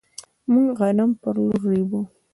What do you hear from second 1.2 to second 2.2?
په لور ريبو.